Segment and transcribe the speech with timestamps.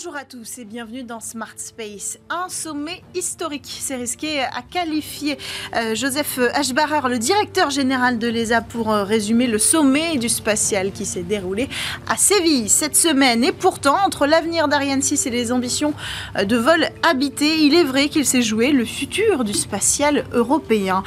[0.00, 2.18] Bonjour à tous et bienvenue dans Smart Space.
[2.30, 5.36] Un sommet historique, c'est risqué à qualifier
[5.74, 10.92] euh, Joseph Ashbarer, le directeur général de l'ESA, pour euh, résumer le sommet du spatial
[10.92, 11.68] qui s'est déroulé
[12.08, 13.42] à Séville cette semaine.
[13.42, 15.92] Et pourtant, entre l'avenir d'Ariane 6 et les ambitions
[16.36, 21.02] euh, de vol habité, il est vrai qu'il s'est joué le futur du spatial européen.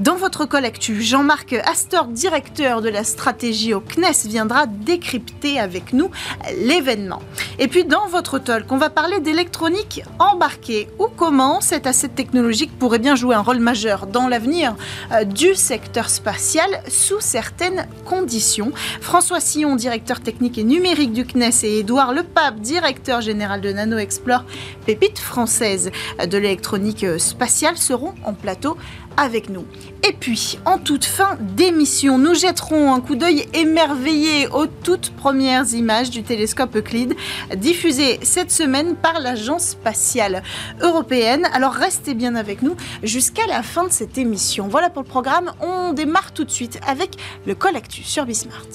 [0.00, 6.10] Dans votre collectu, Jean-Marc Astor, directeur de la stratégie au CNES, viendra décrypter avec nous
[6.58, 7.22] l'événement.
[7.58, 8.33] Et puis dans votre
[8.66, 13.60] qu'on va parler d'électronique embarquée ou comment cet asset technologique pourrait bien jouer un rôle
[13.60, 14.74] majeur dans l'avenir
[15.12, 18.72] euh, du secteur spatial sous certaines conditions?
[19.00, 23.98] François Sillon, directeur technique et numérique du CNES et Édouard Lepape, directeur général de Nano
[23.98, 24.44] Explore,
[24.84, 25.92] pépite française
[26.26, 28.76] de l'électronique spatiale, seront en plateau
[29.16, 29.64] avec nous.
[30.06, 35.72] Et puis, en toute fin d'émission, nous jetterons un coup d'œil émerveillé aux toutes premières
[35.72, 37.14] images du télescope Euclide,
[37.56, 40.42] diffusées cette semaine par l'Agence spatiale
[40.80, 41.46] européenne.
[41.52, 44.68] Alors restez bien avec nous jusqu'à la fin de cette émission.
[44.68, 45.52] Voilà pour le programme.
[45.60, 47.16] On démarre tout de suite avec
[47.46, 48.66] le Collectus sur Bismart.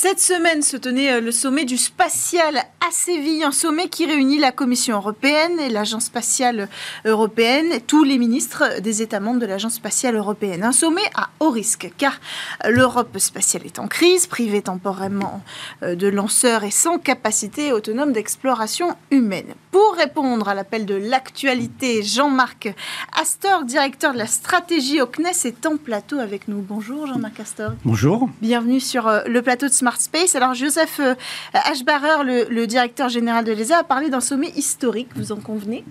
[0.00, 4.38] Cette semaine se tenait euh, le sommet du spatial à Séville, un sommet qui réunit
[4.38, 6.68] la Commission européenne et l'Agence spatiale
[7.04, 10.62] européenne, tous les ministres des États membres de l'Agence spatiale européenne.
[10.62, 12.20] Un sommet à haut risque, car
[12.68, 15.42] l'Europe spatiale est en crise, privée temporairement
[15.82, 19.52] euh, de lanceurs et sans capacité autonome d'exploration humaine.
[19.72, 22.72] Pour répondre à l'appel de l'actualité, Jean-Marc
[23.20, 26.60] Astor, directeur de la stratégie au CNES, est en plateau avec nous.
[26.60, 27.72] Bonjour Jean-Marc Astor.
[27.84, 28.30] Bonjour.
[28.40, 29.87] Bienvenue sur euh, le plateau de Smart
[30.34, 31.00] Alors, Joseph
[31.52, 35.84] Ashbarer, euh, le directeur général de l'ESA, a parlé d'un sommet historique, vous en convenez?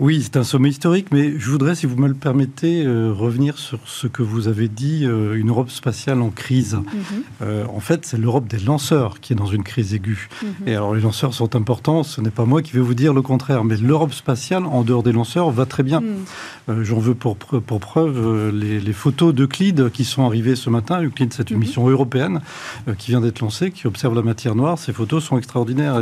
[0.00, 3.58] Oui, c'est un sommet historique, mais je voudrais, si vous me le permettez, euh, revenir
[3.58, 6.74] sur ce que vous avez dit, euh, une Europe spatiale en crise.
[6.74, 7.22] Mhm.
[7.42, 10.28] Euh, en fait, c'est l'Europe des lanceurs qui est dans une crise aiguë.
[10.42, 10.48] Mhm.
[10.66, 13.22] Et alors, les lanceurs sont importants, ce n'est pas moi qui vais vous dire le
[13.22, 16.00] contraire, mais l'Europe spatiale, en dehors des lanceurs, va très bien.
[16.00, 16.82] Mhm.
[16.82, 21.02] J'en veux pour, pour preuve les, les photos d'Euclide qui sont arrivées ce matin.
[21.04, 22.40] Euclide, c'est une mission européenne
[22.96, 24.78] qui vient d'être lancée, qui observe la matière noire.
[24.78, 26.00] Ces photos sont extraordinaires.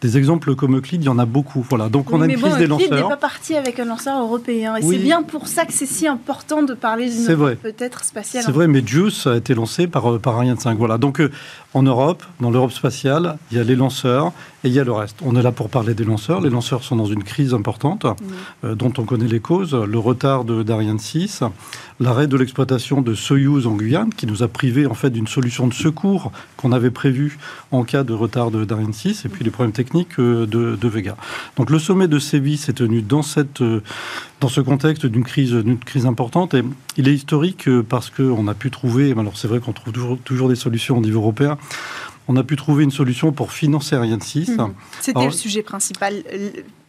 [0.00, 1.66] Des, exemples comme Euclide, il y en a beaucoup.
[1.68, 1.88] Voilà.
[1.88, 4.76] Donc, on a une crise des lanceurs parti avec un lanceur européen.
[4.76, 8.44] Et c'est bien pour ça que c'est si important de parler d'une peut-être spatiale.
[8.44, 10.78] C'est vrai, mais JUICE a été lancé par, euh, par Ariane 5.
[10.78, 10.96] Voilà.
[10.96, 11.32] Donc, euh,
[11.76, 14.32] en Europe, dans l'Europe spatiale, il y a les lanceurs
[14.64, 15.18] et il y a le reste.
[15.22, 16.40] On est là pour parler des lanceurs.
[16.40, 18.06] Les lanceurs sont dans une crise importante
[18.64, 19.74] euh, dont on connaît les causes.
[19.74, 21.42] Le retard d'Ariane 6,
[22.00, 25.66] l'arrêt de l'exploitation de Soyuz en Guyane, qui nous a privé en fait d'une solution
[25.66, 27.38] de secours qu'on avait prévue
[27.72, 31.16] en cas de retard d'Ariane 6, et puis les problèmes techniques de, de, Vega.
[31.56, 33.82] Donc le sommet de Séville s'est tenu dans, cette, euh,
[34.40, 36.62] dans ce contexte d'une crise, d'une crise importante, et
[36.96, 40.18] il est historique euh, parce qu'on a pu trouver, alors c'est vrai qu'on trouve toujours,
[40.24, 41.58] toujours des solutions au niveau européen,
[42.28, 44.50] on a pu trouver une solution pour financer Ariane 6.
[44.50, 44.74] Mmh.
[45.00, 46.24] C'était le sujet principal,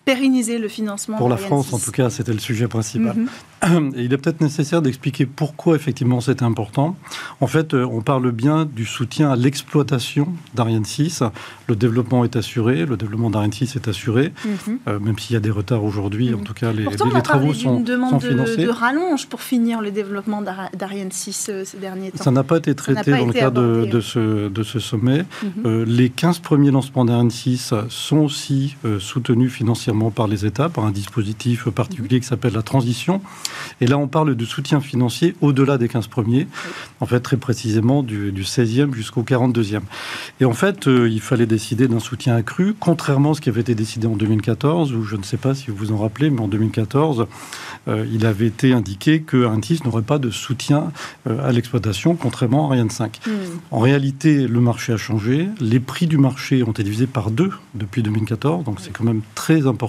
[0.08, 1.18] pérenniser le financement.
[1.18, 3.14] Pour la France, en tout cas, c'était le sujet principal.
[3.14, 3.92] Mhm.
[3.98, 6.96] il est peut-être nécessaire d'expliquer pourquoi effectivement c'est important.
[7.42, 11.24] En fait, euh, on parle bien du soutien à l'exploitation d'Ariane 6.
[11.68, 14.80] Le développement est assuré, le développement d'Ariane 6 est assuré, mhm.
[14.88, 16.34] euh, même s'il y a des retards aujourd'hui.
[16.34, 16.44] En mhm.
[16.46, 20.42] tout cas, les, Pourtant, les, travaux sont, demande De, de, rallonge pour finir le développement
[20.74, 22.24] d'Ariane 6 euh, ces derniers temps.
[22.24, 25.26] Ça n'a pas été traité dans le cadre de, ce, de ce sommet.
[25.66, 30.92] les 15 premiers lancements d'Ariane 6 sont aussi soutenus financièrement par les États, par un
[30.92, 33.22] dispositif particulier qui s'appelle la transition.
[33.82, 36.48] Et là, on parle de soutien financier au-delà des 15 premiers,
[37.00, 39.82] en fait très précisément du, 16e jusqu'au 42e.
[40.40, 43.62] Et en fait, euh, il fallait décider d'un soutien accru, contrairement à ce qui avait
[43.62, 46.42] été décidé en 2014, où je ne sais pas si vous vous en rappelez, mais
[46.42, 47.28] en 2014,
[47.88, 50.92] euh, il avait été indiqué que Intis n'aurait pas de soutien
[51.28, 53.20] euh, à l'exploitation, contrairement à Ariane 5.
[53.26, 53.32] Hmm.
[53.72, 57.52] En réalité, le marché a changé, les prix du marché ont été divisés par deux
[57.76, 59.87] depuis 2014, donc c'est quand même très important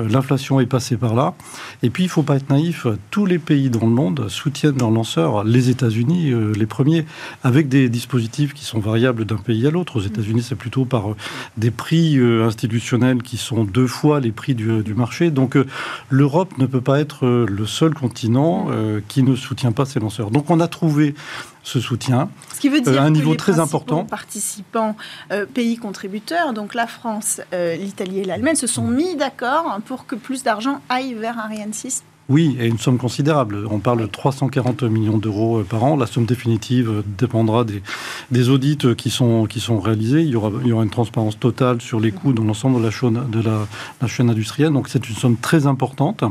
[0.00, 1.34] euh, l'inflation est passée par là.
[1.82, 2.86] Et puis, il ne faut pas être naïf.
[3.10, 7.06] Tous les pays dans le monde soutiennent leurs lanceurs, les États-Unis euh, les premiers,
[7.42, 9.96] avec des dispositifs qui sont variables d'un pays à l'autre.
[9.96, 11.16] Aux États-Unis, c'est plutôt par euh,
[11.56, 15.30] des prix institutionnels qui sont deux fois les prix du, du marché.
[15.30, 15.56] Donc,
[16.08, 18.68] l'Europe ne peut pas être le seul continent
[19.08, 20.30] qui ne soutient pas ses lanceurs.
[20.30, 21.14] Donc, on a trouvé
[21.62, 22.30] ce soutien.
[22.54, 24.04] Ce qui veut dire euh, un niveau très important.
[24.04, 24.96] Participants,
[25.32, 30.06] euh, pays contributeurs, donc la France, euh, l'Italie et l'Allemagne, se sont mis d'accord pour
[30.06, 33.66] que plus d'argent aille vers Ariane 6 oui, et une somme considérable.
[33.68, 35.96] On parle de 340 millions d'euros par an.
[35.96, 37.82] La somme définitive dépendra des,
[38.30, 40.22] des, audits qui sont, qui sont réalisés.
[40.22, 42.84] Il y, aura, il y aura une transparence totale sur les coûts dans l'ensemble de,
[42.84, 43.66] la chaîne, de la,
[44.00, 44.72] la chaîne industrielle.
[44.72, 46.22] Donc c'est une somme très importante.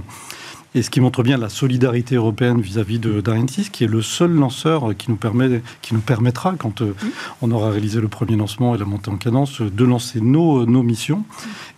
[0.76, 4.32] Et ce qui montre bien la solidarité européenne vis-à-vis d'Ariane 6, qui est le seul
[4.32, 6.94] lanceur qui nous, permet, qui nous permettra, quand euh,
[7.42, 10.84] on aura réalisé le premier lancement et la montée en cadence, de lancer nos, nos
[10.84, 11.24] missions.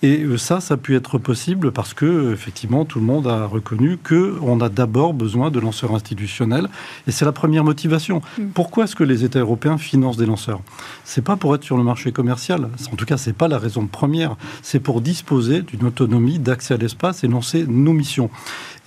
[0.03, 3.45] Et euh, ça, ça a pu être possible parce que, effectivement, tout le monde a
[3.45, 6.67] reconnu qu'on a d'abord besoin de lanceurs institutionnels.
[7.07, 8.21] Et c'est la première motivation.
[8.37, 8.47] Mm.
[8.53, 10.59] Pourquoi est-ce que les États européens financent des lanceurs?
[11.05, 12.67] C'est pas pour être sur le marché commercial.
[12.91, 14.35] En tout cas, c'est pas la raison première.
[14.61, 18.29] C'est pour disposer d'une autonomie d'accès à l'espace et lancer nos missions.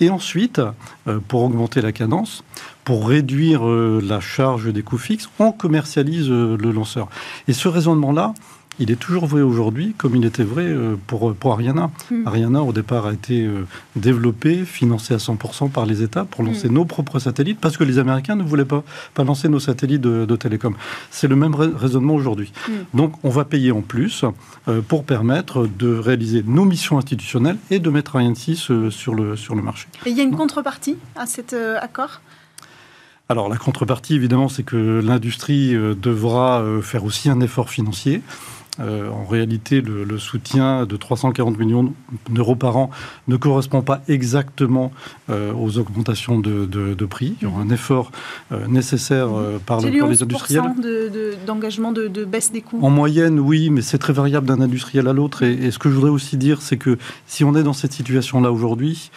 [0.00, 0.60] Et ensuite,
[1.06, 2.42] euh, pour augmenter la cadence,
[2.84, 7.08] pour réduire euh, la charge des coûts fixes, on commercialise euh, le lanceur.
[7.48, 8.34] Et ce raisonnement-là,
[8.80, 11.90] il est toujours vrai aujourd'hui, comme il était vrai euh, pour, pour Ariana.
[12.10, 12.26] Hmm.
[12.26, 16.68] Ariana, au départ, a été euh, développé, financé à 100% par les États pour lancer
[16.68, 16.72] hmm.
[16.72, 18.82] nos propres satellites, parce que les Américains ne voulaient pas,
[19.14, 20.74] pas lancer nos satellites de, télécom.
[21.10, 22.52] C'est le même raisonnement aujourd'hui.
[22.68, 22.72] Hmm.
[22.96, 24.24] Donc, on va payer en plus
[24.66, 29.36] euh, pour permettre de réaliser nos missions institutionnelles et de mettre Ariane 6 sur, le,
[29.36, 29.86] sur le marché.
[30.06, 32.20] Et il y a une contrepartie à cet accord?
[33.28, 38.20] Alors la contrepartie, évidemment, c'est que l'industrie devra faire aussi un effort financier.
[38.80, 41.92] Euh, en réalité, le, soutien de 340 millions
[42.28, 42.90] d'euros par an
[43.28, 44.90] ne correspond pas exactement
[45.30, 47.36] euh, aux augmentations de, prix.
[47.40, 48.10] Il y aura un effort
[48.52, 49.28] euh, nécessaire
[49.66, 50.62] par, les industriels.
[51.46, 55.06] d'engagement de, de, baisse des coûts En moyenne, oui, mais c'est très variable d'un industriel
[55.08, 55.42] à l'autre.
[55.42, 58.50] et, ce que je voudrais aussi dire, c'est que si on est dans cette situation-là
[58.50, 59.10] aujourd'hui,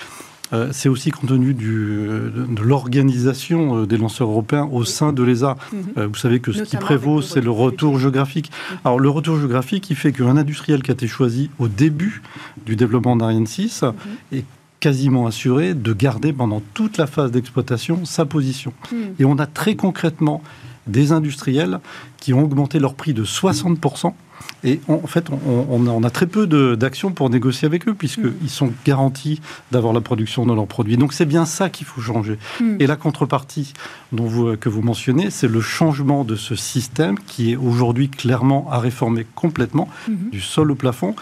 [0.54, 5.58] euh, c'est aussi compte tenu de, l'organisation euh, des lanceurs européens au sein de l'ESA.
[5.72, 5.80] Mhm.
[5.98, 8.50] Euh, vous savez que ce qui prévaut, c'est le retour géographique.
[8.50, 8.78] Mhm.
[8.86, 12.22] Alors le retour géographique, il fait qu'un industriel qui a été choisi au début
[12.66, 13.94] du développement d'Ariane 6 mhm.
[14.32, 14.46] est
[14.80, 18.74] quasiment assuré de garder pendant toute la phase d'exploitation sa position.
[19.20, 20.44] Et on a très concrètement
[20.86, 21.80] des industriels
[22.18, 24.14] qui ont augmenté leur prix de 60%
[24.63, 28.48] et en fait, on, a très peu d'actions pour négocier avec eux, puisqu'ils mm.
[28.48, 29.39] sont garantis
[29.72, 30.98] d'avoir la production de leurs produits.
[30.98, 32.39] Donc c'est bien ça qu'il faut changer.
[32.60, 32.78] Mm.
[32.80, 33.74] Et la contrepartie
[34.12, 38.68] dont vous, que vous mentionnez, c'est le changement de ce système qui est aujourd'hui clairement
[38.72, 40.30] à réformer complètement, mm-hmm.
[40.31, 41.16] du sol au plafond,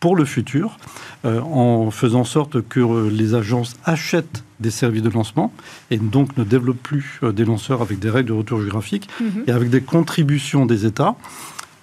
[0.00, 0.78] pour le futur,
[1.26, 5.52] euh, en faisant en sorte que euh, les agences achètent des services de lancement
[5.90, 9.44] et donc ne développent plus euh, des lanceurs avec des règles de retour géographique mm-hmm.
[9.46, 11.16] et avec des contributions des États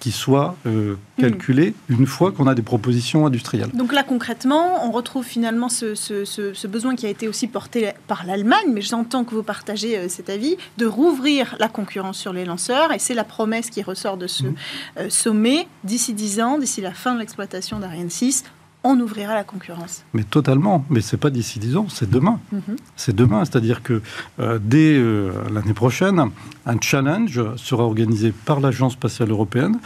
[0.00, 3.70] qui soit euh, calculé une fois qu'on a des propositions industrielles.
[3.74, 8.68] Donc là, concrètement, on retrouve finalement ce, besoin qui a été aussi porté par l'Allemagne,
[8.72, 12.92] mais j'entends que vous partagez euh, cet avis, de rouvrir la concurrence sur les lanceurs,
[12.92, 14.54] et c'est la promesse qui ressort de ce mmh.
[14.98, 15.66] euh, sommet.
[15.82, 18.44] D'ici 10 ans, d'ici la fin de l'exploitation d'Ariane 6,
[18.84, 20.04] on ouvrira la concurrence.
[20.14, 20.84] Mais totalement.
[20.90, 22.40] Mais c'est pas d'ici 10 ans, c'est demain.
[22.52, 22.76] Mhm.
[22.96, 23.44] C'est demain.
[23.44, 24.02] C'est-à-dire que
[24.40, 26.30] euh, dès euh, l'année prochaine,
[26.66, 29.78] un challenge sera organisé par l'Agence spatiale européenne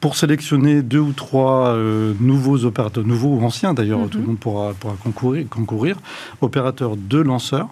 [0.00, 4.38] pour sélectionner deux ou trois euh, nouveaux opérateurs, nouveaux ou anciens d'ailleurs, tout le monde
[4.38, 5.96] pourra, pourra concourir, concourir,
[6.40, 7.68] opérateurs de lanceurs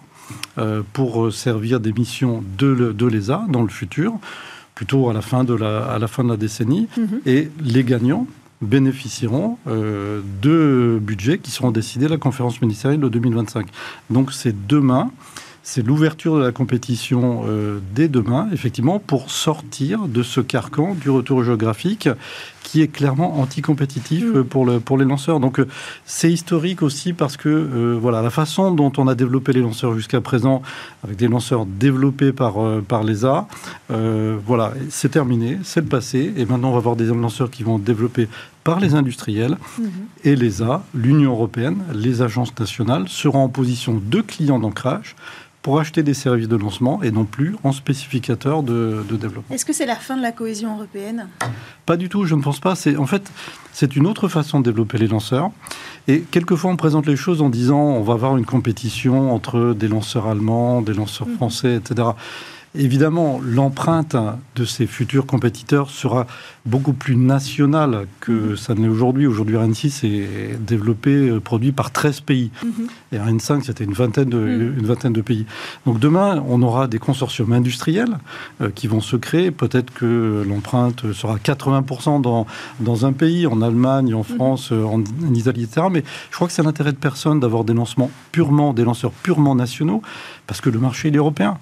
[0.93, 4.13] pour servir des missions de, de l'ESA dans le futur
[4.75, 6.87] plutôt à la fin de la, à la, fin de la décennie.
[6.95, 7.21] Mhm.
[7.25, 8.27] Et les gagnants,
[8.61, 13.67] bénéficieront euh, de budgets qui seront décidés à la conférence ministérielle de 2025.
[14.09, 15.11] Donc c'est demain,
[15.63, 21.09] c'est l'ouverture de la compétition euh, dès demain, effectivement, pour sortir de ce carcan du
[21.09, 22.09] retour géographique
[22.69, 24.43] qui est clairement anticompétitif mm.
[24.43, 25.39] pour, le, pour les lanceurs.
[25.39, 25.67] Donc euh,
[26.05, 29.95] c'est historique aussi parce que euh, voilà la façon dont on a développé les lanceurs
[29.95, 30.61] jusqu'à présent,
[31.03, 33.47] avec des lanceurs développés par, euh, par l'ESA,
[34.45, 37.79] voilà, c'est terminé, c'est le passé, et maintenant on va avoir des lanceurs qui vont
[37.79, 38.27] développer
[38.63, 40.25] par les industriels mm-hmm.
[40.25, 45.15] et l'ESA, l'Union européenne, les agences nationales seront en position de clients d'ancrage
[45.61, 49.53] pour acheter des services de lancement et non plus en spécificateur de, développement.
[49.53, 51.27] Est-ce que c'est la fin de la cohésion européenne?
[51.85, 52.75] Pas du tout, je ne pense pas.
[52.75, 53.29] C'est en fait
[53.73, 55.51] c'est une autre façon de développer les lanceurs.
[56.07, 59.87] Et quelquefois on présente les choses en disant on va avoir une compétition entre des
[59.87, 61.35] lanceurs allemands, des lanceurs mhm.
[61.35, 62.09] français, etc.
[62.75, 64.15] Évidemment, l'empreinte
[64.55, 66.27] de ces futurs compétiteurs sera
[66.67, 68.57] beaucoup plus nationale que mhm.
[68.57, 69.25] ça ne l'est aujourd'hui.
[69.25, 72.51] Aujourd'hui, Ariane 6 est développé, euh, produit par 13 pays.
[72.63, 72.87] Mhm.
[73.11, 74.79] Et Ariane 5, c'était une vingtaine, de, mhm.
[74.79, 75.47] une vingtaine de pays.
[75.87, 78.19] Donc demain, on aura des consortiums industriels
[78.61, 79.49] euh, qui vont se créer.
[79.49, 82.45] Peut-être que l'empreinte sera 80% dans,
[82.81, 85.87] dans un pays, en Allemagne, en France, euh, en, en, Italie, etc.
[85.91, 89.55] Mais je crois que c'est l'intérêt de personne d'avoir des lancements purement, des lanceurs purement
[89.55, 90.03] nationaux,
[90.45, 91.57] parce que le marché est européen.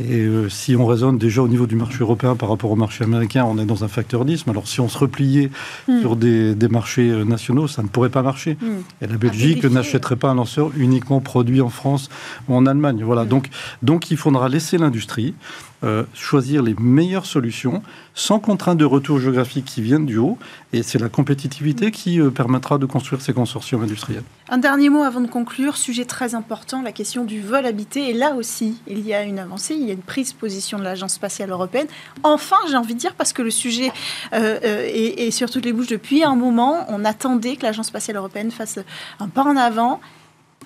[0.00, 3.04] Et euh, si on raisonne déjà au niveau du marché européen par rapport au marché
[3.04, 4.44] américain, on est dans un facteur 10.
[4.48, 5.50] Alors si on se repliait
[5.86, 6.00] hmm.
[6.00, 8.56] sur des, marchés euh, nationaux, ça ne pourrait pas marcher.
[8.60, 8.80] Hmm.
[9.02, 12.08] Et la Belgique n'achèterait pas un lanceur uniquement produit en France
[12.48, 13.02] ou en Allemagne.
[13.04, 13.24] Voilà.
[13.24, 13.28] Hmm.
[13.28, 13.50] Donc,
[13.82, 15.34] donc il faudra laisser l'industrie
[15.84, 17.82] euh, choisir les meilleures solutions
[18.14, 20.38] sans contrainte de retour géographique qui viennent du haut.
[20.72, 24.22] Et c'est la compétitivité qui euh, permettra de construire ces consortiums industriels.
[24.48, 28.10] Un dernier mot avant de conclure, sujet très important, la question du vol habité.
[28.10, 30.84] Et là aussi, il y a une avancée, il y a une prise position de
[30.84, 31.88] l'Agence spatiale européenne.
[32.22, 33.90] Enfin, j'ai envie de dire, parce que le sujet
[34.34, 38.50] euh, est sur toutes les bouches depuis un moment, on attendait que l'Agence spatiale européenne
[38.50, 38.78] fasse
[39.18, 40.00] un pas en avant,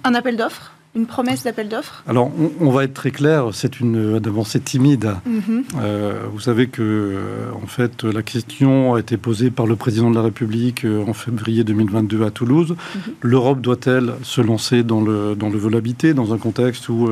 [0.05, 4.21] un appel d'offres une promesse d'appel d'offres Alors, on, va être très clair, c'est une
[4.25, 5.13] avancée timide.
[5.27, 5.65] Mhm.
[5.81, 10.11] Euh, vous savez que, euh, en fait, la question a été posée par le président
[10.11, 12.71] de la République euh, en février 2022 à Toulouse.
[12.95, 13.01] Mhm.
[13.21, 17.09] L'Europe doit-elle se lancer dans le, dans le vol habité, dans un contexte où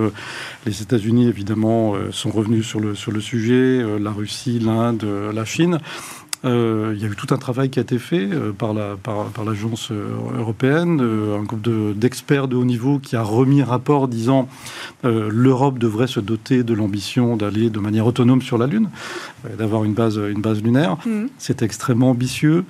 [0.64, 5.78] les États-Unis, évidemment, sont revenus sur le, sur le sujet, la Russie, l'Inde, la Chine?
[6.44, 8.96] Euh, il y a eu tout un travail qui a été fait euh, par, la,
[9.02, 10.08] par, par l'agence euh,
[10.38, 14.48] européenne, un groupe d'experts de, haut niveau qui a remis un rapport disant
[15.02, 18.88] l'Europe devrait se doter de l'ambition d'aller de manière autonome sur la Lune,
[19.58, 20.96] d'avoir une base, une base lunaire.
[21.06, 21.26] Mmh.
[21.38, 22.64] C'est extrêmement ambitieux.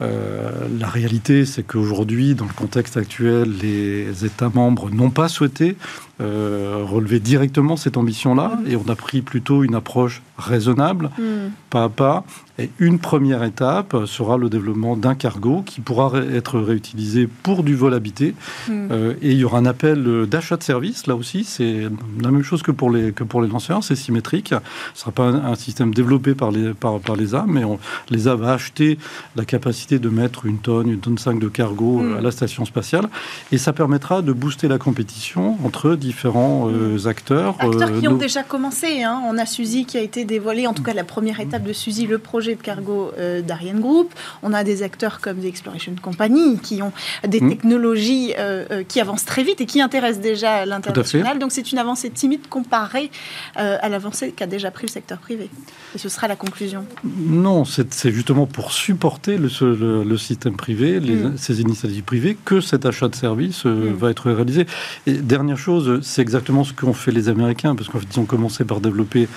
[0.00, 5.76] La réalité, c'est qu'aujourd'hui, dans le contexte actuel, les États membres n'ont pas souhaité
[6.18, 8.70] relever directement cette ambition-là, mmh.
[8.70, 11.22] et on a pris plutôt une approche raisonnable, mmh.
[11.70, 12.24] pas à pas,
[12.58, 17.74] et une première étape sera le développement d'un cargo qui pourra être réutilisé pour du
[17.74, 18.34] vol habité.
[18.68, 18.88] Hmm.
[18.90, 21.06] Euh, et il y aura un appel d'achat de services.
[21.06, 21.82] Là aussi, c'est
[22.22, 23.84] la même chose que pour les, que pour les lanceurs.
[23.84, 24.48] C'est symétrique.
[24.48, 24.60] Ce ne
[24.94, 27.62] sera pas un, système développé par les, par, par l'ESA, mais
[28.10, 28.98] l'ESA va acheter
[29.36, 32.16] la capacité de mettre une tonne, une tonne 5 de cargo hmm.
[32.18, 33.08] à la station spatiale.
[33.52, 37.08] Et ça permettra de booster la compétition entre différents euh, hmm.
[37.08, 37.56] acteurs.
[37.58, 39.02] Acteurs qui euh, ont déjà commencé.
[39.02, 39.22] Hein.
[39.26, 42.06] On a Suzy qui a été dévoilé, en tout cas la première étape de Suzy,
[42.06, 44.12] le projet de cargo euh, d'Ariane Group.
[44.42, 46.92] On a des acteurs comme The Exploration Company qui ont
[47.26, 47.48] des mmh.
[47.48, 51.38] technologies euh, euh, qui avancent très vite et qui intéressent déjà l'international.
[51.38, 53.10] Donc c'est une avancée timide comparée
[53.54, 55.48] à l'avancée qu'a déjà pris le secteur privé.
[55.94, 56.84] Et ce sera la conclusion.
[57.04, 61.36] Non, c'est justement pour supporter le, le, système privé, les, mmh.
[61.36, 63.92] ces initiatives privées, que cet achat de services mmh.
[63.98, 64.66] va être réalisé.
[65.06, 68.24] Et dernière chose, c'est exactement ce qu'ont fait les Américains, parce qu'en fait, ils ont
[68.24, 69.28] commencé par développer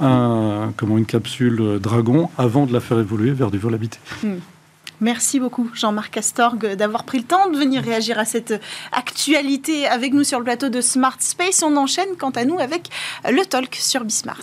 [0.00, 3.98] un, comment, une capsule Dragon avant de la faire évoluer vers du vol habité.
[4.22, 4.36] Hmm.
[5.00, 10.12] Merci beaucoup Jean-Marc Astorg d'avoir pris le temps de venir réagir à cette actualité avec
[10.12, 11.62] nous sur le plateau de Smart Space.
[11.62, 12.88] On enchaîne quant à nous avec
[13.24, 14.42] le talk sur Bismart.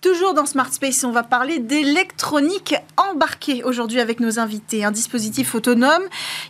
[0.00, 4.82] Toujours dans Smart Space, on va parler d'électronique embarquée aujourd'hui avec nos invités.
[4.82, 6.02] Un dispositif autonome.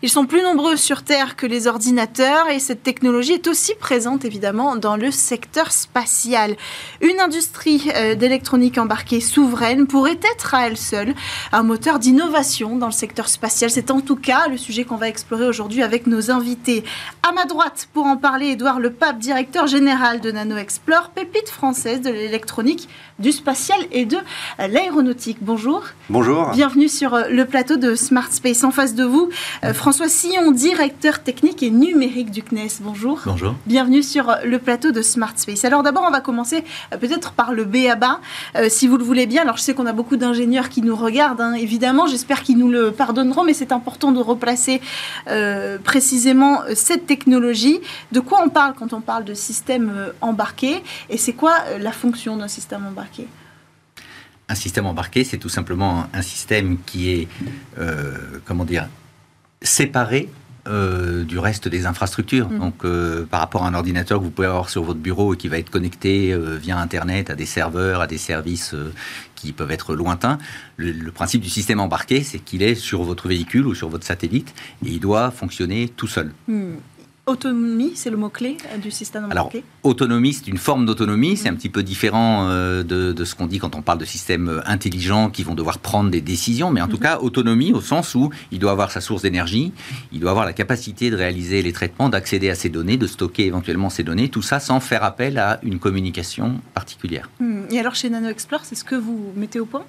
[0.03, 4.25] Ils sont plus nombreux sur Terre que les ordinateurs et cette technologie est aussi présente
[4.25, 6.55] évidemment dans le secteur spatial.
[7.01, 11.13] Une industrie euh, d'électronique embarquée souveraine pourrait être à elle seule
[11.51, 13.69] un moteur d'innovation dans le secteur spatial.
[13.69, 16.85] C'est en tout cas le sujet qu'on va explorer aujourd'hui avec nos invités.
[17.29, 22.01] À ma droite, pour en parler, Édouard Lepape, directeur général de Nano Explore, pépite française
[22.01, 22.89] de l'électronique
[23.19, 23.33] du
[23.91, 24.17] et de
[24.59, 25.39] l'aéronautique.
[25.41, 25.83] Bonjour.
[26.09, 26.51] Bonjour.
[26.53, 28.65] Bienvenue sur euh, le plateau de Smart Space.
[28.65, 29.29] En face de vous,
[29.65, 32.81] euh, François Sillon, directeur technique et numérique du CNES.
[32.81, 33.21] Bonjour.
[33.25, 33.55] Bonjour.
[33.67, 35.65] Bienvenue sur euh, le plateau de Smart Space.
[35.65, 36.65] Alors d'abord, on va commencer
[37.01, 38.21] peut-être par le BABA,
[38.69, 39.43] si vous le voulez bien.
[39.43, 42.07] Alors je sais qu'on a beaucoup d'ingénieurs qui nous regardent, hein, évidemment.
[42.07, 44.81] J'espère qu'ils nous le pardonneront, mais c'est important de replacer
[45.85, 47.81] précisément cette technologie.
[48.13, 50.83] De quoi on parle quand on parle de système embarqué?
[51.09, 53.27] Et c'est quoi la fonction d'un système embarqué?
[54.51, 57.29] Un système embarqué, c'est tout simplement un système qui est,
[57.79, 58.89] euh, comment dire,
[59.63, 60.29] séparé
[60.67, 62.51] euh, du reste des infrastructures.
[62.51, 62.59] Mm.
[62.59, 65.37] Donc, euh, par rapport à un ordinateur que vous pouvez avoir sur votre bureau et
[65.37, 68.75] qui va être connecté via Internet à des serveurs, à des services
[69.37, 70.39] qui peuvent être lointains,
[70.77, 74.53] le, principe du système embarqué, c'est qu'il est sur votre véhicule ou sur votre satellite
[74.85, 76.33] et il doit fonctionner tout seul.
[76.49, 76.75] Mm.
[77.27, 81.37] Autonomie, c'est le mot-clé euh, du système embarqué Alors, autonomie, c'est une forme d'autonomie.
[81.37, 84.49] C'est un petit peu différent euh, de, ce qu'on dit quand on parle de systèmes
[84.49, 86.71] euh, intelligents qui vont devoir prendre des décisions.
[86.71, 87.03] Mais en tout mhm.
[87.03, 89.73] cas, autonomie au sens où il doit avoir sa source d'énergie,
[90.13, 93.45] il doit avoir la capacité de réaliser les traitements, d'accéder à ces données, de stocker
[93.45, 94.29] éventuellement ces données.
[94.29, 97.29] Tout ça sans faire appel à une communication particulière.
[97.39, 97.63] Hmm.
[97.71, 99.85] Et alors, chez NanoExplore, c'est ce que vous mettez au point?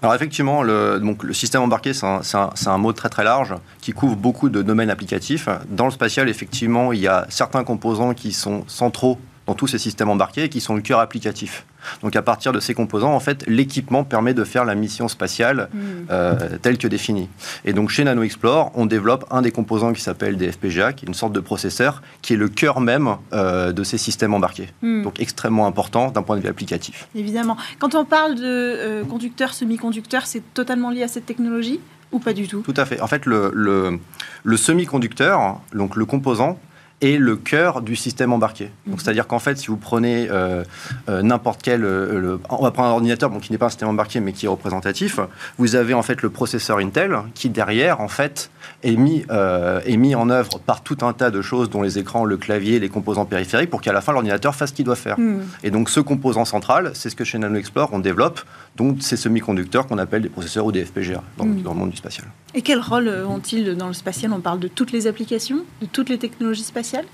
[0.00, 1.00] Alors effectivement, le,
[1.32, 2.20] système embarqué, c'est un,
[2.66, 5.48] un, mot très très large qui couvre beaucoup de domaines applicatifs.
[5.68, 9.78] Dans le spatial, effectivement, il y a certains composants qui sont centraux dans tous ces
[9.78, 11.64] systèmes embarqués et qui sont le cœur applicatif.
[12.02, 15.68] Donc à partir de ces composants, en fait, l'équipement permet de faire la mission spatiale
[15.72, 15.78] hmm.
[16.10, 17.28] euh, telle que définie.
[17.64, 21.04] Et donc chez Nano Explore, on développe un des composants qui s'appelle des FPGA, qui
[21.04, 24.68] est une sorte de processeur, qui est le cœur même euh, de ces systèmes embarqués.
[24.82, 25.02] Hmm.
[25.02, 27.08] Donc extrêmement important d'un point de vue applicatif.
[27.14, 27.56] Évidemment.
[27.78, 31.80] Quand on parle de euh, conducteurs, semi-conducteurs, c'est totalement lié à cette technologie
[32.10, 32.62] ou pas du tout?
[32.62, 33.00] Tout à fait.
[33.00, 33.98] En fait, le, le,
[34.42, 36.58] le semi-conducteur, donc le composant,
[37.00, 38.70] est le cœur du système embarqué.
[38.86, 39.00] Donc, mhm.
[39.00, 40.64] c'est-à-dire qu'en fait, si vous prenez euh,
[41.08, 43.88] euh, n'importe quel, euh, on va prendre un ordinateur, bon, qui n'est pas un système
[43.88, 45.20] embarqué, mais qui est représentatif,
[45.58, 48.50] vous avez en fait le processeur Intel qui derrière, en fait,
[48.82, 52.24] est mis, est mis en œuvre par tout un tas de choses, dont les écrans,
[52.24, 55.18] le clavier, les composants périphériques, pour qu'à la fin l'ordinateur fasse ce qu'il doit faire.
[55.18, 55.42] Mhm.
[55.62, 58.40] Et donc, ce composant central, c'est ce que chez NanoExplore on développe.
[58.78, 61.62] Donc, ces semi-conducteurs qu'on appelle des processeurs ou des FPGA dans, mhm.
[61.62, 62.26] dans le monde du spatial.
[62.54, 64.32] Et quel rôle ont-ils dans le spatial?
[64.32, 67.04] On parle de toutes les applications, de toutes les technologies spatiales?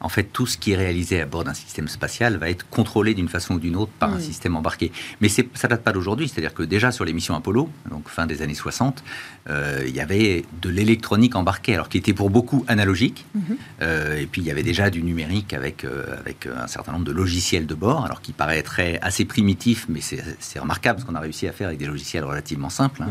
[0.00, 3.12] En fait, tout ce qui est réalisé à bord d'un système spatial va être contrôlé
[3.14, 4.92] d'une façon ou d'une autre par un système embarqué.
[5.20, 8.40] Mais ça date pas d'aujourd'hui, c'est-à-dire que déjà sur les missions Apollo, donc fin des
[8.40, 9.04] années 60,
[9.48, 13.26] euh, il y avait de l'électronique embarquée, alors qui était pour beaucoup analogique.
[13.34, 13.42] Mhm.
[13.82, 17.04] Euh, et puis il y avait déjà du numérique avec, euh, avec un certain nombre
[17.04, 21.20] de logiciels de bord, alors qui paraîtrait assez primitif, mais c'est remarquable ce qu'on a
[21.20, 23.02] réussi à faire avec des logiciels relativement simples.
[23.02, 23.10] Hein.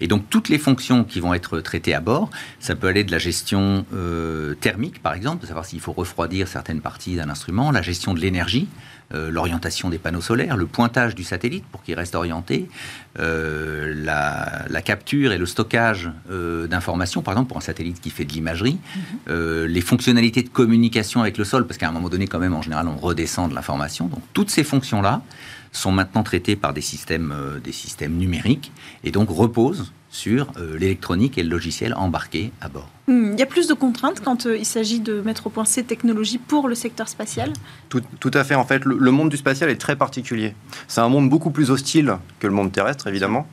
[0.00, 2.30] Et donc toutes les fonctions qui vont être traitées à bord,
[2.60, 3.84] ça peut aller de la gestion
[4.60, 8.14] thermique, par exemple, de savoir s'il faut refroidir dire certaines parties d'un instrument, la gestion
[8.14, 8.68] de l'énergie,
[9.12, 12.68] euh, l'orientation des panneaux solaires, le pointage du satellite pour qu'il reste orienté,
[13.18, 18.24] euh, la, capture et le stockage euh, d'informations, par exemple pour un satellite qui fait
[18.24, 18.78] de l'imagerie,
[19.26, 19.64] mhm.
[19.64, 22.62] les fonctionnalités de communication avec le sol, parce qu'à un moment donné, quand même, en
[22.62, 24.06] général, on redescend de l'information.
[24.06, 25.22] Donc toutes ces fonctions-là
[25.72, 27.34] sont maintenant traitées par des systèmes,
[27.64, 28.70] des systèmes numériques
[29.02, 30.48] et donc reposent sur
[30.78, 32.88] l'électronique et le logiciel embarqué à bord.
[33.06, 35.64] Hmm, il y a plus de contraintes quand euh, il s'agit de mettre au point
[35.64, 37.52] ces technologies pour le secteur spatial
[37.88, 38.54] tout, à fait.
[38.54, 40.54] En fait, le, monde du spatial est très particulier.
[40.86, 43.48] C'est un monde beaucoup plus hostile que le monde terrestre, évidemment.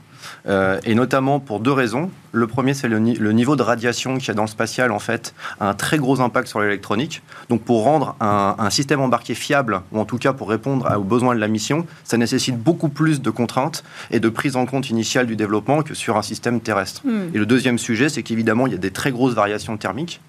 [0.48, 2.10] Euh, et notamment pour deux raisons.
[2.32, 5.34] Le premier, c'est le, niveau de radiation qu'il y a dans le spatial, en fait,
[5.60, 7.24] a un très gros impact sur l'électronique.
[7.50, 11.34] Donc, pour rendre un, système embarqué fiable, ou en tout cas pour répondre aux besoins
[11.34, 15.26] de la mission, ça nécessite beaucoup plus de contraintes et de prise en compte initiale
[15.26, 17.02] du développement que sur un système terrestre.
[17.06, 17.30] Hmm.
[17.34, 20.22] Et le deuxième sujet, c'est qu'évidemment, il y a des très grosses variations thermiques.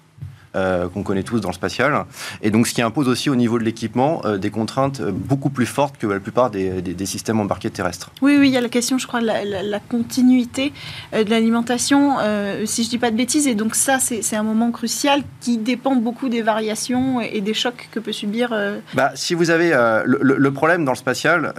[0.55, 2.05] Euh, qu'on connaît tous dans le spatial.
[2.41, 5.51] Et donc, ce qui impose aussi au niveau de l'équipement euh, des contraintes euh, beaucoup
[5.51, 8.09] plus fortes que la plupart des, systèmes embarqués terrestres.
[8.23, 10.73] Oui, oui, il y a la question, je crois, de la, continuité
[11.13, 12.17] de l'alimentation,
[12.65, 13.47] si je dis pas de bêtises.
[13.47, 17.87] Et donc, ça, c'est un moment crucial qui dépend beaucoup des variations et des chocs
[17.91, 18.53] que peut subir.
[18.95, 19.71] Bah, si vous avez
[20.05, 21.53] le, problème dans le spatial,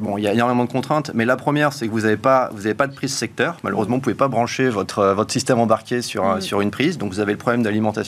[0.00, 2.50] bon, il y a énormément de contraintes, mais la première, c'est que vous n'avez pas,
[2.52, 3.58] vous avez pas de prise secteur.
[3.62, 7.20] Malheureusement, vous pouvez pas brancher votre, votre système embarqué sur, sur une prise, donc vous
[7.20, 8.03] avez le problème d'alimentation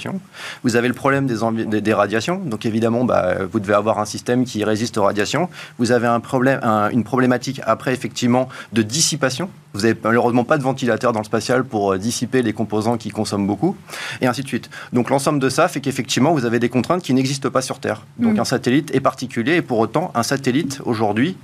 [0.63, 2.39] vous avez le problème des, des, radiations.
[2.39, 5.49] Donc évidemment, bah, vous devez avoir un système qui résiste aux radiations.
[5.79, 9.51] Vous avez une problématique après effectivement de dissipation.
[9.77, 13.11] Vous n'avez malheureusement pas de ventilateur dans le spatial pour euh, dissiper les composants qui
[13.11, 13.77] consomment beaucoup,
[14.23, 14.71] et ainsi de suite.
[14.95, 18.07] Donc l'ensemble de ça fait qu'effectivement, vous avez des contraintes qui n'existent pas sur Terre.
[18.19, 18.41] Donc mm.
[18.41, 21.37] un satellite est particulier, et pour autant, un satellite, aujourd'hui,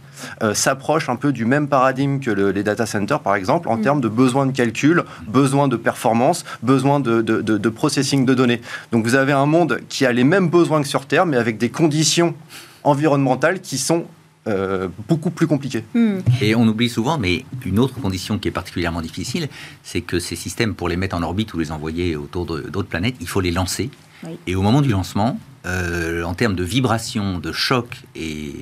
[0.42, 3.82] euh, s'approche un peu du même paradigme que les data centers, par exemple, en mm.
[3.82, 8.62] termes de besoin de calcul, besoin de performance, besoin de, de processing de données.
[8.92, 11.58] Donc vous avez un monde qui a les mêmes besoins que sur Terre, mais avec
[11.58, 12.34] des conditions
[12.82, 14.06] environnementales qui sont
[14.48, 15.84] euh, beaucoup plus compliqué.
[15.94, 16.18] Hmm.
[16.40, 19.48] Et on oublie souvent, mais une autre condition qui est particulièrement difficile,
[19.82, 23.16] c'est que ces systèmes, pour les mettre en orbite ou les envoyer autour d'autres planètes,
[23.20, 23.90] il faut les lancer.
[24.46, 28.52] Et au moment du lancement, euh, en termes de vibration, de choc et,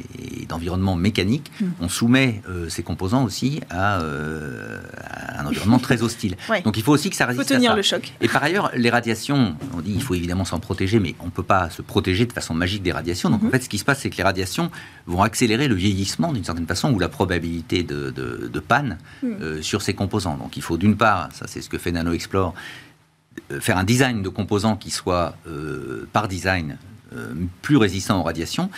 [0.48, 1.66] d'environnement mécanique, hmm.
[1.80, 6.36] on soumet euh, ces composants aussi euh, à, un environnement très hostile.
[6.64, 7.50] Donc il faut aussi que ça résiste.
[7.50, 8.12] Il faut tenir à le choc.
[8.20, 11.30] Et par ailleurs, les radiations, on dit il faut évidemment s'en protéger, mais on ne
[11.30, 13.30] peut pas se protéger de façon magique des radiations.
[13.30, 13.50] Donc en hmm.
[13.50, 14.70] fait, ce qui se passe, c'est que les radiations
[15.06, 19.62] vont accélérer le vieillissement d'une certaine façon ou la probabilité de, panne hmm.
[19.62, 20.36] sur ces composants.
[20.36, 22.54] Donc il faut d'une part, ça c'est ce que fait Nano Explore,
[23.60, 25.34] faire un design de composants qui soit
[26.12, 26.76] par design
[27.12, 28.70] euh, plus résistants aux radiations.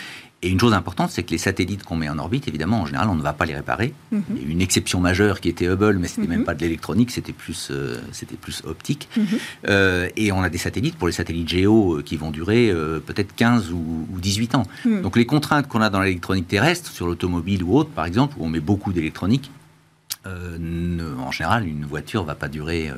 [0.44, 3.08] Et une chose importante, c'est que les satellites qu'on met en orbite, évidemment, en général,
[3.08, 3.94] on ne va pas les réparer.
[4.10, 4.22] Mhm.
[4.36, 6.46] Il y a une exception majeure qui était Hubble, mais c'était n'était même mhm.
[6.46, 9.08] pas de l'électronique, c'était plus, euh, c'était plus optique.
[9.16, 9.26] Mhm.
[9.68, 12.72] Euh, et on a des satellites, pour les satellites géo, qui vont durer
[13.06, 14.64] peut-être 15 ou, ou, 18 ans.
[14.84, 18.44] Donc les contraintes qu'on a dans l'électronique terrestre, sur l'automobile ou autre, par exemple, où
[18.44, 19.50] on met beaucoup d'électronique,
[20.24, 20.56] euh,
[21.18, 22.92] en général, une voiture ne va pas durer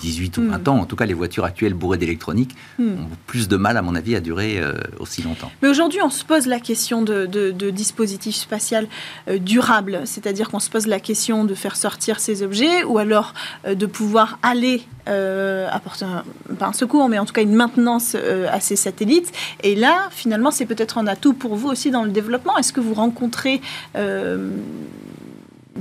[0.00, 0.78] 18 euh, ou 20 ans.
[0.78, 2.92] En tout cas, les voitures actuelles bourrées d'électronique hmm.
[2.94, 5.52] ont plus de mal, à mon avis, à durer euh, aussi longtemps.
[5.62, 8.86] Mais aujourd'hui, on se pose la question de, de, dispositifs spatial
[9.38, 13.34] durables, c'est-à-dire qu'on se pose la question de faire sortir ces objets ou alors
[13.68, 16.24] de pouvoir aller apporter un,
[16.58, 19.32] pas un secours, mais en tout cas une maintenance à ces satellites.
[19.62, 22.56] Et là, finalement, c'est peut-être un atout pour vous aussi dans le développement.
[22.58, 23.60] Est-ce que vous rencontrez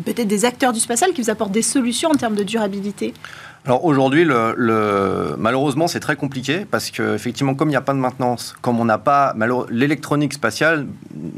[0.05, 3.13] peut-être des acteurs du spatial qui vous apportent des solutions en termes de durabilité
[3.65, 7.93] alors aujourd'hui, le, malheureusement, c'est très compliqué parce que effectivement, comme il n'y a pas
[7.93, 9.33] de maintenance, comme on n'a pas
[9.69, 10.87] l'électronique spatiale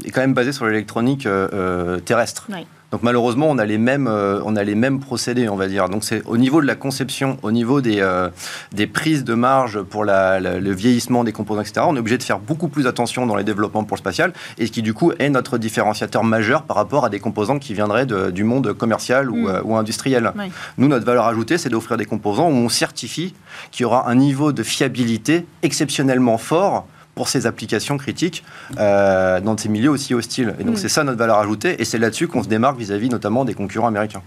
[0.04, 2.48] est quand même basée sur l'électronique euh, euh, terrestre.
[2.92, 5.88] Donc malheureusement, on a les mêmes, euh, on a les mêmes procédés, on va dire.
[5.88, 8.28] Donc c'est au niveau de la conception, au niveau des, euh,
[8.72, 11.86] des prises de marge pour le vieillissement des composants, etc.
[11.88, 14.66] On est obligé de faire beaucoup plus attention dans les développements pour le spatial, et
[14.66, 18.06] ce qui du coup est notre différenciateur majeur par rapport à des composants qui viendraient
[18.06, 19.48] du monde commercial ou, mm.
[19.48, 20.32] euh, industriel.
[20.78, 23.34] Nous, notre valeur ajoutée, c'est d'offrir des composants où on certifie
[23.72, 28.44] qu'il y aura un niveau de fiabilité exceptionnellement fort pour ces applications critiques
[28.78, 30.54] euh, dans ces milieux aussi hostiles.
[30.60, 30.76] Et donc mm.
[30.76, 33.88] c'est ça notre valeur ajoutée, et c'est là-dessus qu'on se démarque vis-à-vis notamment des concurrents
[33.88, 34.22] américains.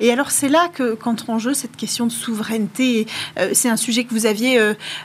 [0.00, 3.06] Et alors c'est là que qu'entre en jeu cette question de souveraineté.
[3.38, 4.60] Euh, c'est un sujet que vous aviez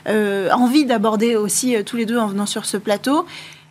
[0.08, 3.24] euh, envie d'aborder aussi tous les deux en venant sur ce plateau.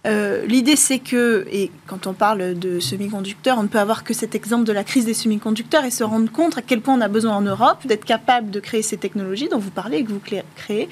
[0.05, 4.13] Euh, l'idée, c'est que, et quand on parle de semi-conducteurs, on ne peut avoir que
[4.13, 7.01] cet exemple de la crise des semi-conducteurs et se rendre compte à quel point on
[7.01, 10.11] a besoin en Europe d'être capable de créer ces technologies dont vous parlez et que
[10.11, 10.21] vous
[10.55, 10.89] créez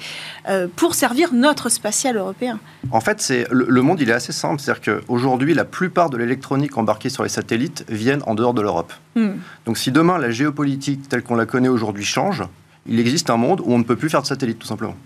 [0.48, 2.58] euh, pour servir notre spatial européen.
[2.90, 4.60] En fait, c'est le, monde, il est assez simple.
[4.60, 8.92] C'est-à-dire qu'aujourd'hui, la plupart de l'électronique embarquée sur les satellites viennent en dehors de l'Europe.
[9.16, 9.36] Hmm.
[9.66, 12.44] Donc, si demain la géopolitique telle qu'on la connaît aujourd'hui change,
[12.86, 14.96] il existe un monde où on ne peut plus faire de satellites, tout simplement.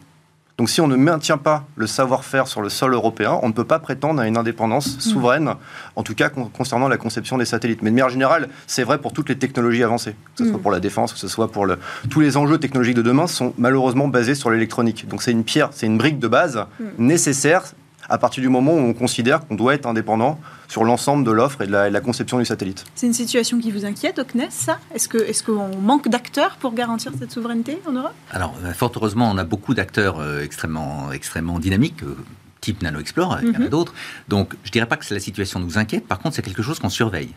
[0.59, 3.65] Donc si on ne maintient pas le savoir-faire sur le sol européen, on ne peut
[3.65, 5.01] pas prétendre à une indépendance mm.
[5.01, 5.55] souveraine,
[5.97, 7.83] en tout cas concernant la conception des satellites.
[7.83, 10.62] Mais de manière générale, c'est vrai pour toutes les technologies avancées, que ce soit mm.
[10.62, 11.79] pour la défense, que ce soit pour le...
[12.11, 15.09] Tous les enjeux technologiques de demain sont malheureusement basés sur l'électronique.
[15.09, 16.85] Donc c'est une pierre, c'est une brique de base mm.
[16.99, 17.62] nécessaire
[18.09, 20.38] à partir du moment où on considère qu'on doit être indépendant
[20.73, 22.87] sur l'ensemble de l'offre et de la, conception du satellite.
[22.95, 24.79] C'est une situation qui vous inquiète au CNES, ça?
[24.95, 28.15] Est-ce qu'on est qu'on manque d'acteurs pour garantir cette souveraineté en Europe?
[28.31, 32.03] Alors, euh, fort heureusement, on a beaucoup d'acteurs euh, extrêmement, extrêmement dynamiques.
[32.03, 32.17] Euh,
[32.63, 33.69] type NanoExplore, il y en a mhm.
[33.69, 33.93] d'autres.
[34.29, 36.79] Donc, je ne dirais pas que la situation nous inquiète, par contre, c'est quelque chose
[36.79, 37.35] qu'on surveille.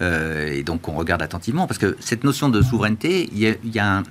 [0.00, 3.98] Euh, et donc on regarde attentivement, parce que cette notion de souveraineté, il y a,
[3.98, 4.02] un,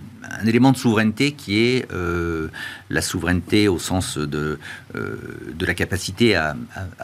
[0.47, 2.47] élément de souveraineté qui est euh,
[2.89, 4.57] la souveraineté au sens de,
[4.95, 5.15] euh,
[5.53, 6.55] de la capacité à,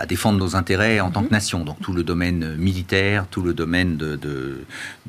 [0.08, 1.32] défendre nos intérêts en tant que mhm.
[1.32, 1.64] nation.
[1.64, 4.66] Donc tout le domaine militaire, tout le domaine de, de,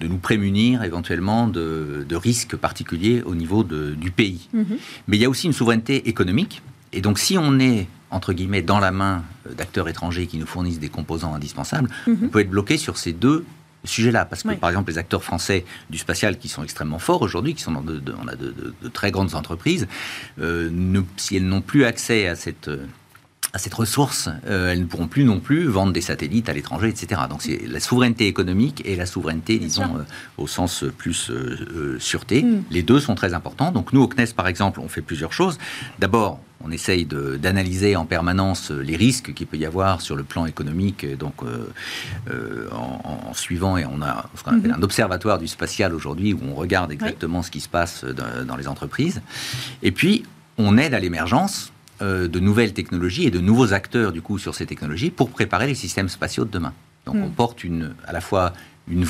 [0.06, 4.48] nous prémunir éventuellement de, risques particuliers au niveau du pays.
[4.52, 4.66] Mhm.
[5.08, 6.62] Mais il y a aussi une souveraineté économique.
[6.92, 9.24] Et donc si on est entre guillemets, dans la main
[9.56, 12.18] d'acteurs étrangers qui nous fournissent des composants indispensables, mhm.
[12.24, 13.46] on peut être bloqué sur ces deux
[13.84, 14.24] sujet-là.
[14.24, 17.62] Parce que, par exemple, les acteurs français du spatial qui sont extrêmement forts aujourd'hui, qui
[17.62, 19.86] sont dans de, on a de, très grandes entreprises,
[20.40, 22.70] euh, si elles n'ont plus accès à cette
[23.52, 26.88] à cette ressource, euh, elles ne pourront plus non plus vendre des satellites à l'étranger,
[26.88, 27.22] etc.
[27.28, 30.04] Donc c'est la souveraineté économique et la souveraineté, disons, euh,
[30.38, 31.30] au sens plus
[31.98, 32.42] sûreté.
[32.42, 32.64] Mm.
[32.70, 33.72] Les deux sont très importants.
[33.72, 35.58] Donc nous, au CNES, par exemple, on fait plusieurs choses.
[35.98, 40.46] D'abord, on essaye d'analyser en permanence les risques qu'il peut y avoir sur le plan
[40.46, 41.68] économique, donc euh,
[42.30, 44.78] euh, en, suivant, et on a ce qu'on appelle mhm.
[44.78, 48.68] un observatoire du spatial aujourd'hui, où on regarde exactement ce qui se passe dans, les
[48.68, 49.22] entreprises.
[49.82, 50.24] Et puis,
[50.58, 51.71] on aide à l'émergence
[52.02, 55.68] euh, de nouvelles technologies et de nouveaux acteurs, du coup, sur ces technologies, pour préparer
[55.68, 56.74] les systèmes spatiaux de demain.
[57.06, 57.22] Donc, mhm.
[57.22, 58.52] on porte une, à la fois
[58.88, 59.04] une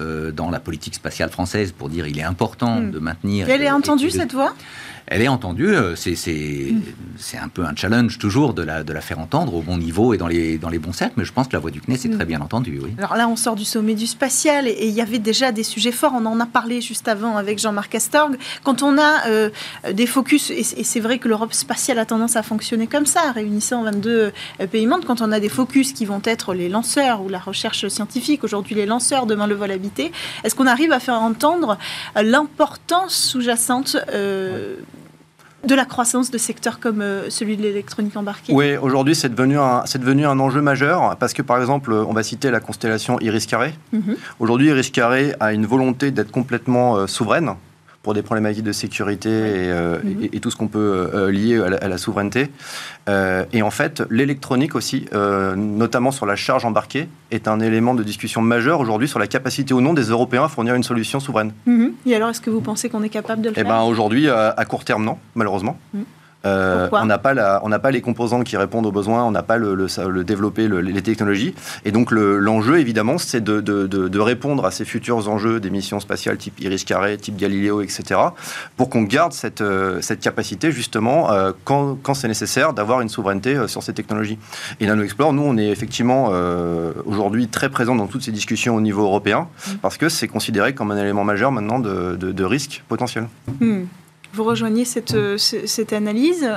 [0.00, 2.90] voix dans la politique spatiale française pour dire il est important mhm.
[2.90, 3.48] de maintenir.
[3.48, 4.54] elle est entendue cette voix?
[5.10, 5.74] Elle est entendue.
[5.74, 9.76] Euh, c'est un peu un challenge toujours de la, de la faire entendre au bon
[9.76, 11.80] niveau et dans les, dans les bons cercles, mais je pense que la voix du
[11.80, 12.28] CNES est très mm.
[12.28, 12.80] bien entendue.
[12.80, 12.94] Oui.
[12.96, 15.90] Alors là, on sort du sommet du spatial et il y avait déjà des sujets
[15.90, 16.12] forts.
[16.14, 18.36] On en a parlé juste avant avec Jean-Marc Astorg.
[18.62, 19.50] Quand on a euh,
[19.92, 23.82] des focus, et c'est vrai que l'Europe spatiale a tendance à fonctionner comme ça, réunissant
[23.82, 24.10] 22
[24.60, 27.40] euh, pays membres, quand on a des focus qui vont être les lanceurs ou la
[27.40, 31.78] recherche scientifique, aujourd'hui les lanceurs, demain le vol habité, est-ce qu'on arrive à faire entendre
[32.16, 33.96] l'importance sous-jacente
[35.64, 38.52] de la croissance de secteurs comme euh, celui de l'électronique embarquée?
[38.52, 42.22] Oui, aujourd'hui, c'est devenu, un, devenu un enjeu majeur parce que, par exemple, on va
[42.22, 43.74] citer la constellation Iris Carré.
[43.92, 44.16] Mhm.
[44.38, 47.54] Aujourd'hui, Iris Carré a une volonté d'être complètement euh, souveraine
[48.02, 50.40] pour des problématiques de sécurité et, euh, mhm.
[50.40, 52.50] tout ce qu'on peut euh, lier à la, souveraineté.
[53.08, 55.06] Euh, et en fait, l'électronique aussi,
[55.56, 59.74] notamment sur la charge embarquée, est un élément de discussion majeur aujourd'hui sur la capacité
[59.74, 61.52] ou non des Européens à fournir une solution souveraine.
[61.66, 61.92] Mhm.
[62.06, 63.68] Et alors, est-ce que vous pensez qu'on est capable de le eh faire?
[63.68, 65.78] ben, Aujourd'hui, à court terme, non, malheureusement.
[65.92, 66.04] Mhm.
[66.46, 69.74] Euh, on n'a pas, pas les composants qui répondent aux besoins, on n'a pas le,
[69.74, 71.54] le, développer les technologies.
[71.84, 76.60] Et donc l'enjeu, évidemment, c'est de, répondre à ces futurs enjeux des missions spatiales type
[76.60, 78.20] Iris Carré, type Galileo, etc.,
[78.76, 83.08] pour qu'on garde cette, euh, cette capacité, justement, euh, quand, quand c'est nécessaire, d'avoir une
[83.08, 84.38] souveraineté sur ces technologies.
[84.80, 86.30] Et NanoExplore, nous, on est effectivement
[87.06, 89.72] aujourd'hui très présent dans toutes ces discussions au niveau européen, mmh.
[89.82, 93.28] parce que c'est considéré comme un élément majeur maintenant de, risque potentiel.
[93.60, 93.82] Mmh.
[94.32, 96.48] Vous rejoignez cette, euh, cette analyse?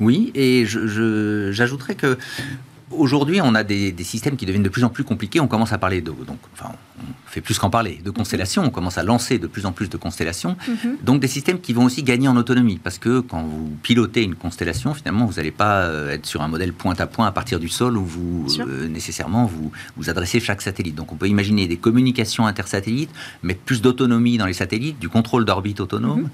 [0.00, 2.16] Oui, et j'ajouterais que
[2.96, 5.40] aujourd'hui, on a des, systèmes qui deviennent de plus en plus compliqués.
[5.40, 8.62] On commence à parler de, donc, enfin, on fait plus qu'en parler, de constellations.
[8.64, 10.56] On commence à lancer de plus en plus de constellations.
[10.68, 10.98] Mhm.
[11.02, 12.78] Donc des systèmes qui vont aussi gagner en autonomie.
[12.82, 16.48] Parce que quand vous pilotez une constellation, finalement, vous n'allez pas euh, être sur un
[16.48, 20.40] modèle point à point à partir du sol où vous euh, nécessairement vous, vous adressez
[20.40, 20.94] chaque satellite.
[20.94, 23.10] Donc on peut imaginer des communications intersatellites,
[23.42, 26.22] mais plus d'autonomie dans les satellites, du contrôle d'orbite autonome.
[26.22, 26.30] Mhm.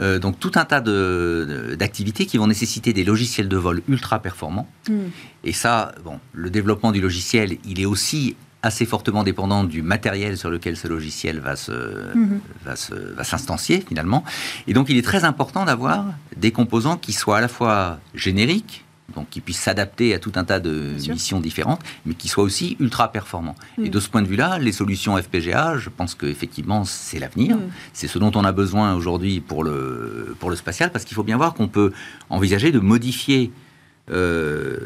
[0.00, 4.68] Euh, donc tout un tas d'activités qui vont nécessiter des logiciels de vol ultra performants.
[4.88, 5.10] Mhm.
[5.48, 10.36] Et ça, bon, le développement du logiciel, il est aussi assez fortement dépendant du matériel
[10.36, 11.72] sur lequel ce logiciel va se,
[12.14, 12.40] mhm.
[12.66, 14.24] va s'instancier finalement.
[14.66, 16.04] Et donc il est très important d'avoir
[16.36, 18.84] des composants qui soient à la fois génériques,
[19.16, 22.76] donc qui puissent s'adapter à tout un tas de missions différentes, mais qui soient aussi
[22.78, 23.56] ultra performants.
[23.78, 23.88] Et mhm.
[23.88, 27.56] de ce point de vue-là, les solutions FPGA, je pense qu'effectivement c'est l'avenir.
[27.56, 27.70] Mhm.
[27.94, 31.24] C'est ce dont on a besoin aujourd'hui pour le, pour le spatial, parce qu'il faut
[31.24, 31.92] bien voir qu'on peut
[32.28, 33.50] envisager de modifier
[34.10, 34.78] euh,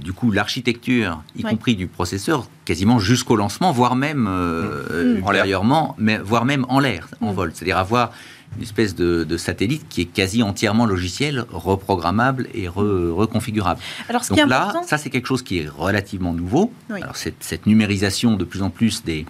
[0.00, 5.94] du coup l'architecture, y compris du processeur, quasiment jusqu'au lancement, voire même euh, mmh.
[5.98, 7.34] mais, voire même en l'air, en mmh.
[7.34, 7.50] vol.
[7.54, 8.12] C'est-à-dire avoir
[8.56, 13.80] une espèce de, satellite qui est quasi entièrement logiciel, reprogrammable et reconfigurable.
[14.08, 16.72] Alors, Donc là, ça c'est quelque chose qui est relativement nouveau.
[16.90, 19.26] Alors cette numérisation de plus en plus des,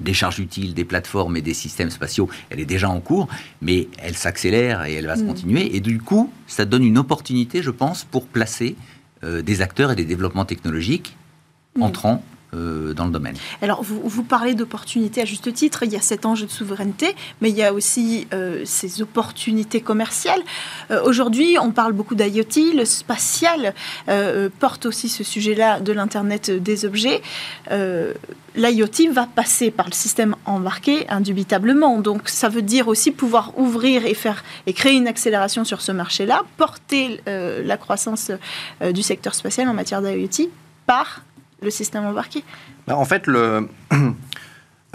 [0.00, 3.28] des charges utiles, des plateformes et des systèmes spatiaux, elle est déjà en cours,
[3.62, 5.26] mais elle s'accélère et elle va se mm.
[5.26, 5.76] continuer.
[5.76, 8.76] Et du coup, ça donne une opportunité, je pense, pour placer
[9.22, 11.16] euh, des acteurs et des développements technologiques
[11.80, 12.22] entrant
[12.54, 13.34] euh, dans le domaine.
[13.62, 15.82] Alors, vous, vous parlez d'opportunités à juste titre.
[15.82, 19.80] Il y a cet enjeu de souveraineté, mais il y a aussi euh, ces opportunités
[19.80, 20.40] commerciales.
[20.90, 22.74] Euh, aujourd'hui, on parle beaucoup d'IoT.
[22.76, 23.74] Le spatial
[24.58, 27.22] porte aussi ce sujet-là de l'Internet des objets.
[27.70, 31.98] L'IoT va passer par le système embarqué indubitablement.
[31.98, 35.92] Donc, ça veut dire aussi pouvoir ouvrir et faire et créer une accélération sur ce
[35.92, 38.30] marché-là, porter la croissance
[38.92, 40.50] du secteur spatial en matière d'IoT
[40.86, 41.22] par
[41.64, 42.44] le système embarqué
[42.88, 43.68] En fait, le...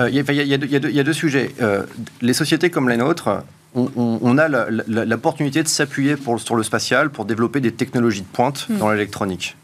[0.08, 1.52] il, y a, deux sujets.
[1.62, 1.86] Euh,
[2.22, 3.44] les sociétés comme les nôtres,
[3.76, 8.78] on, a l'opportunité de s'appuyer sur le spatial pour développer des technologies de pointe hmm.
[8.78, 9.56] dans l'électronique.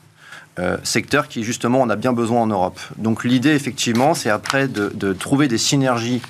[0.58, 2.80] Euh, secteur qui justement on a bien besoin en Europe.
[2.98, 6.22] Donc l'idée effectivement c'est après de, trouver des synergies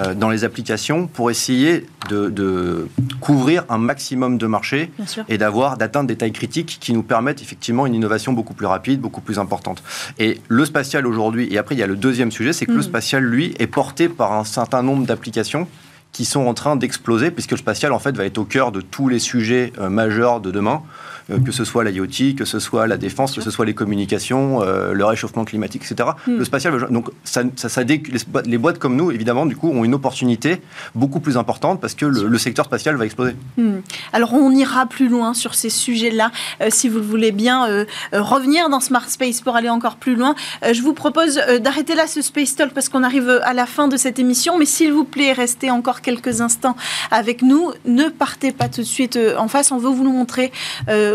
[0.00, 2.88] euh, dans les applications pour essayer de,
[3.20, 4.90] couvrir un maximum de marchés
[5.28, 9.00] et d'avoir d'atteindre des tailles critiques qui nous permettent effectivement une innovation beaucoup plus rapide,
[9.00, 9.82] beaucoup plus importante.
[10.18, 12.78] Et le spatial aujourd'hui, et après il y a le deuxième sujet, c'est que le
[12.78, 12.82] mm.
[12.82, 15.68] spatial lui est porté par un certain nombre d'applications
[16.12, 18.80] qui sont en train d'exploser, puisque le spatial, en fait, va être au cœur de
[18.80, 20.82] tous les sujets euh, majeurs de demain.
[21.30, 24.62] Euh, que ce soit l'IoT, que ce soit la défense, que ce soit les communications,
[24.62, 26.10] euh, le réchauffement climatique, etc.
[26.26, 26.38] Hmm.
[26.38, 30.60] Le spatial, donc ça, ça, les, boîtes comme nous, évidemment, du coup, ont une opportunité
[30.94, 33.36] beaucoup plus importante parce que le, secteur spatial va exploser.
[33.58, 33.80] Hmm.
[34.12, 38.68] Alors on ira plus loin sur ces sujets-là, euh, si vous le voulez bien revenir
[38.70, 40.34] dans Smart Space pour aller encore plus loin.
[40.62, 43.96] je vous propose d'arrêter là ce Space Talk parce qu'on arrive à la fin de
[43.96, 46.76] cette émission, mais s'il vous plaît, restez encore quelques instants
[47.10, 47.72] avec nous.
[47.84, 50.52] Ne partez pas tout de suite en face, on veut vous le montrer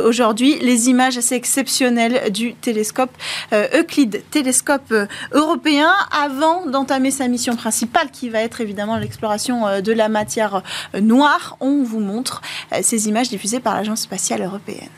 [0.05, 3.11] aujourd'hui les images assez exceptionnelles du télescope
[3.53, 9.67] euh, Euclide, télescope euh, européen, avant d'entamer sa mission principale qui va être évidemment l'exploration
[9.67, 10.61] euh, de la matière
[10.99, 11.57] noire.
[11.59, 12.41] On vous montre
[12.81, 14.89] ces images diffusées par l'Agence spatiale européenne.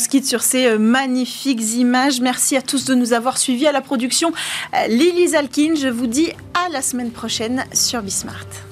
[0.00, 2.20] Se quitte sur ces euh, magnifiques images.
[2.20, 4.32] Merci à tous de nous avoir suivis à la production.
[4.74, 8.69] Euh, Lily Zalkin, je vous dis à la semaine prochaine sur Bismart.